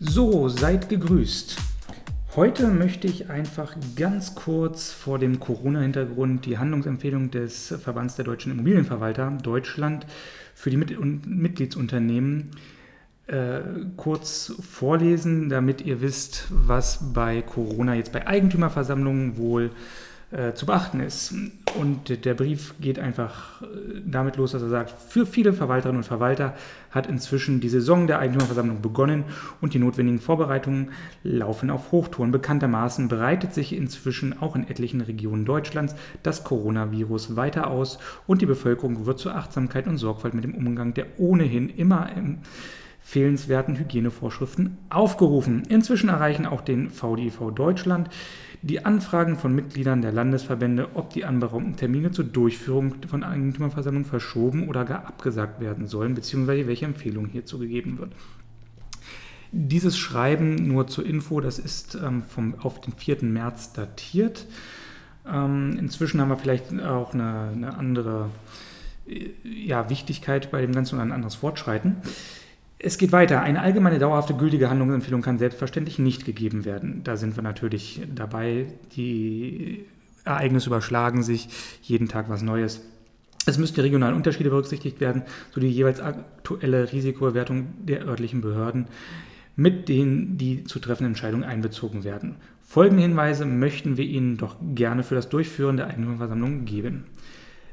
[0.00, 1.56] Seid gegrüßt.
[2.36, 8.52] Heute möchte ich einfach ganz kurz vor dem Corona-Hintergrund die Handlungsempfehlung des Verbands der deutschen
[8.52, 10.06] Immobilienverwalter Deutschland
[10.54, 12.52] für die Mitgliedsunternehmen
[13.26, 13.60] äh,
[13.96, 20.66] kurz vorlesen, damit ihr wisst, was bei Corona jetzt bei Eigentümerversammlungen wohl äh, äh, zu
[20.66, 21.34] beachten ist.
[21.78, 23.66] Und der Brief geht einfach äh,
[24.04, 26.54] damit los, dass er sagt, für viele Verwalterinnen und Verwalter
[26.90, 29.24] hat inzwischen die Saison der Eigentümerversammlung begonnen
[29.62, 30.90] und die notwendigen Vorbereitungen
[31.22, 32.30] laufen auf Hochtouren.
[32.30, 38.46] Bekanntermaßen breitet sich inzwischen auch in etlichen Regionen Deutschlands das Coronavirus weiter aus und die
[38.46, 42.10] Bevölkerung wird zur Achtsamkeit und Sorgfalt mit dem Umgang der ohnehin immer
[43.00, 45.62] empfehlenswerten Hygienevorschriften aufgerufen.
[45.68, 48.10] Inzwischen erreichen auch den VDIV Deutschland
[48.60, 54.68] die Anfragen von Mitgliedern der Landesverbände, ob die anberaumten Termine zur Durchführung von Eigentümerversammlungen verschoben
[54.68, 58.12] oder gar abgesagt werden sollen, beziehungsweise welche Empfehlung hierzu gegeben wird.
[59.52, 63.24] Dieses Schreiben, nur zur Info, das ist ähm, vom, auf den 4.
[63.24, 64.46] März datiert.
[65.26, 68.28] Ähm, inzwischen haben wir vielleicht auch eine, eine andere
[69.08, 71.96] äh, ja, Wichtigkeit bei dem Ganzen und ein anderes Fortschreiten.
[72.78, 73.42] Es geht weiter.
[73.42, 77.02] Eine allgemeine dauerhafte gültige Handlungsempfehlung kann selbstverständlich nicht gegeben werden.
[77.02, 78.66] Da sind wir natürlich dabei.
[78.94, 79.84] Die
[80.24, 81.48] Ereignisse überschlagen sich,
[81.82, 82.82] jeden Tag was Neues.
[83.46, 85.22] Es müssten regionale Unterschiede berücksichtigt werden,
[85.52, 88.86] sowie die jeweils aktuelle Risikobewertung der örtlichen Behörden,
[89.56, 92.36] mit denen die zu treffenden Entscheidungen einbezogen werden.
[92.62, 97.06] Folgende Hinweise möchten wir Ihnen doch gerne für das Durchführen der Eigentümerversammlung geben.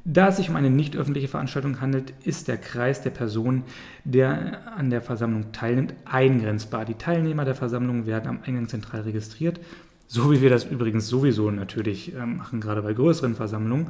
[0.08, 3.64] Da es sich um eine nicht öffentliche Veranstaltung handelt, ist der Kreis der Personen,
[4.04, 6.86] der an der Versammlung teilnimmt, eingrenzbar.
[6.86, 9.60] Die Teilnehmer der Versammlung werden am Eingang zentral registriert,
[10.06, 13.88] so wie wir das übrigens sowieso natürlich ähm, machen, gerade bei größeren Versammlungen,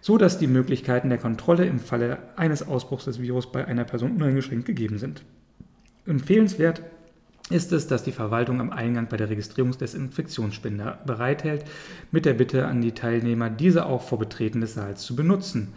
[0.00, 4.12] so dass die Möglichkeiten der Kontrolle im Falle eines Ausbruchs des Virus bei einer Person
[4.12, 5.24] uneingeschränkt gegeben sind.
[6.06, 6.80] Empfehlenswert
[7.50, 11.64] ist es, dass die Verwaltung am Eingang bei der Registrierung des Infektionsspender bereithält,
[12.10, 15.72] mit der Bitte an die Teilnehmer, diese auch vor Betreten des Saals zu benutzen.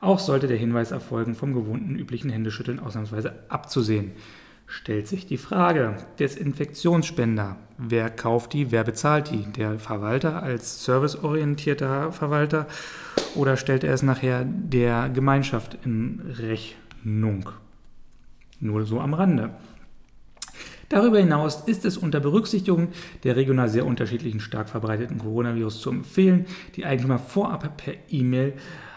[0.00, 4.12] Auch sollte der Hinweis erfolgen, vom gewohnten üblichen Händeschütteln ausnahmsweise abzusehen.
[4.66, 9.44] Stellt sich die Frage, Desinfektionsspender, wer kauft die, wer bezahlt die?
[9.52, 12.66] Der Verwalter als serviceorientierter Verwalter
[13.34, 17.50] oder stellt er es nachher der Gemeinschaft in Rechnung?
[18.60, 19.50] Nur so am Rande.
[20.92, 22.88] Darüber hinaus ist es unter Berücksichtigung
[23.24, 26.44] der regional sehr unterschiedlichen stark verbreiteten Coronavirus zu empfehlen,
[26.76, 28.52] die Eigentümer vorab per E-Mail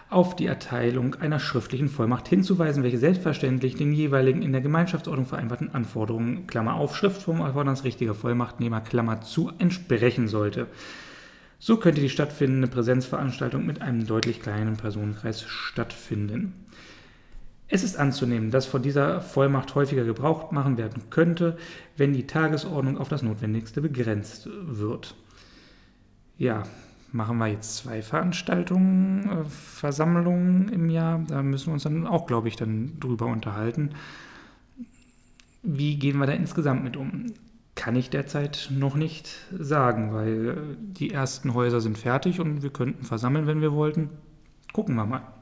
[0.09, 5.73] auf die Erteilung einer schriftlichen Vollmacht hinzuweisen, welche selbstverständlich den jeweiligen in der Gemeinschaftsordnung vereinbarten
[5.73, 10.67] Anforderungen, Klammer auf, Schriftform Erfordernis richtiger Vollmachtnehmer, Klammer zu, entsprechen sollte.
[11.59, 16.65] So könnte die stattfindende Präsenzveranstaltung mit einem deutlich kleineren Personenkreis stattfinden.
[17.67, 21.57] Es ist anzunehmen, dass von dieser Vollmacht häufiger Gebrauch machen werden könnte,
[21.97, 25.15] wenn die Tagesordnung auf das Notwendigste begrenzt wird.
[26.37, 26.63] Ja,
[27.11, 31.23] machen wir jetzt zwei Veranstaltungen, äh, Versammlungen im Jahr.
[31.27, 33.91] Da müssen wir uns dann auch, glaube ich, dann drüber unterhalten.
[35.63, 37.33] Wie gehen wir da insgesamt mit um?
[37.73, 43.03] Kann ich derzeit noch nicht sagen, weil die ersten Häuser sind fertig und wir könnten
[43.03, 44.09] versammeln, wenn wir wollten.
[44.71, 45.34] Gucken wir mal.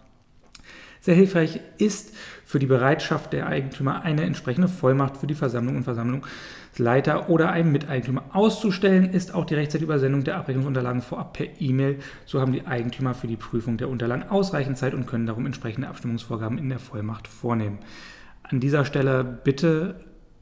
[1.03, 2.15] Sehr hilfreich ist
[2.45, 7.73] für die Bereitschaft der Eigentümer eine entsprechende Vollmacht für die Versammlung und Versammlungsleiter oder einen
[7.73, 11.99] Miteigentümer auszustellen, ist auch die rechtzeitige Übersendung der Abrechnungsunterlagen vorab per E-Mail.
[12.25, 15.89] So haben die Eigentümer für die Prüfung der Unterlagen ausreichend Zeit und können darum entsprechende
[15.89, 17.79] Abstimmungsvorgaben in der Vollmacht vornehmen.
[18.43, 19.95] An dieser Stelle bitte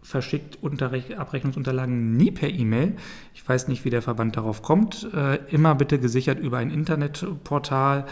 [0.04, 2.98] verschickt Abrechnungsunterlagen nie per E-Mail.
[3.34, 5.08] Ich weiß nicht, wie der Verband darauf kommt.
[5.12, 8.06] Äh, immer bitte gesichert über ein Internetportal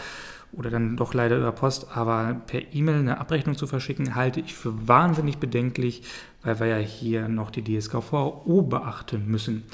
[0.52, 4.54] oder dann doch leider über Post, aber per E-Mail eine Abrechnung zu verschicken, halte ich
[4.54, 6.02] für wahnsinnig bedenklich,
[6.42, 9.64] weil wir ja hier noch die DSGVO beachten müssen.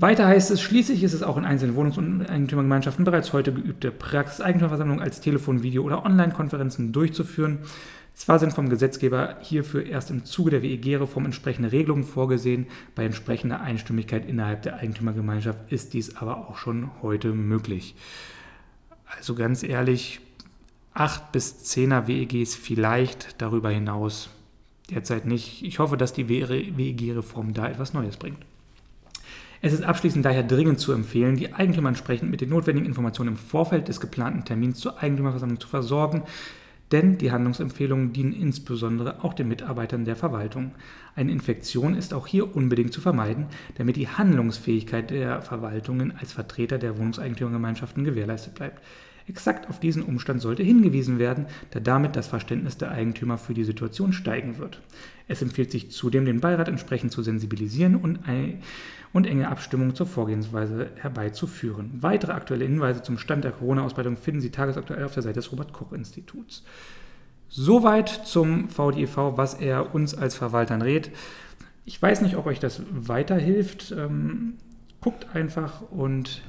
[0.00, 3.90] Weiter heißt es, schließlich ist es auch in einzelnen Wohnungs- und Eigentümergemeinschaften bereits heute geübte
[3.90, 7.58] Praxis, Eigentümerversammlungen als Telefon-, Video- oder Online-Konferenzen durchzuführen.
[8.14, 13.60] Zwar sind vom Gesetzgeber hierfür erst im Zuge der WEG-Reform entsprechende Regelungen vorgesehen, bei entsprechender
[13.60, 17.96] Einstimmigkeit innerhalb der Eigentümergemeinschaft ist dies aber auch schon heute möglich.
[19.16, 20.20] Also ganz ehrlich,
[20.94, 24.30] 8 bis 10er WEGs vielleicht darüber hinaus.
[24.90, 25.62] Derzeit nicht.
[25.62, 28.38] Ich hoffe, dass die WEG-Reform da etwas Neues bringt.
[29.60, 33.36] Es ist abschließend daher dringend zu empfehlen, die Eigentümer entsprechend mit den notwendigen Informationen im
[33.36, 36.22] Vorfeld des geplanten Termins zur Eigentümerversammlung zu versorgen,
[36.92, 40.72] denn die Handlungsempfehlungen dienen insbesondere auch den Mitarbeitern der Verwaltung.
[41.14, 43.46] Eine Infektion ist auch hier unbedingt zu vermeiden,
[43.76, 48.82] damit die Handlungsfähigkeit der Verwaltungen als Vertreter der Wohnungseigentümergemeinschaften gewährleistet bleibt.
[49.28, 53.64] Exakt auf diesen Umstand sollte hingewiesen werden, da damit das Verständnis der Eigentümer für die
[53.64, 54.80] Situation steigen wird.
[55.28, 58.20] Es empfiehlt sich zudem, den Beirat entsprechend zu sensibilisieren und,
[59.12, 61.90] und enge Abstimmung zur Vorgehensweise herbeizuführen.
[62.00, 66.64] Weitere aktuelle Hinweise zum Stand der Corona-Ausbreitung finden Sie tagesaktuell auf der Seite des Robert-Koch-Instituts.
[67.50, 71.10] Soweit zum VDEV, was er uns als Verwaltern rät.
[71.84, 73.94] Ich weiß nicht, ob euch das weiterhilft.
[73.96, 74.54] Ähm,
[75.00, 76.42] guckt einfach und